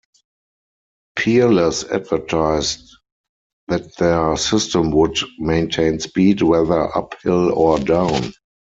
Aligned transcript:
Peerless 1.15 1.83
advertised 1.83 2.91
that 3.67 3.95
their 3.97 4.35
system 4.35 4.89
would 4.93 5.15
"maintain 5.37 5.99
speed 5.99 6.41
whether 6.41 6.87
up 6.97 7.21
hill 7.21 7.53
or 7.53 7.77
down". 7.77 8.33